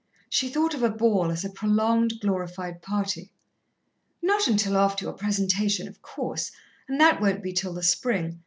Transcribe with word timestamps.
She 0.31 0.49
thought 0.49 0.73
of 0.73 0.81
a 0.81 0.89
ball 0.89 1.29
as 1.31 1.45
a 1.45 1.49
prolonged, 1.51 2.19
glorified 2.21 2.81
party. 2.81 3.29
"Not 4.19 4.47
until 4.47 4.75
after 4.75 5.05
your 5.05 5.13
presentation, 5.13 5.87
of 5.87 6.01
course, 6.01 6.51
and 6.87 6.99
that 6.99 7.21
won't 7.21 7.43
be 7.43 7.53
till 7.53 7.73
the 7.75 7.83
spring. 7.83 8.39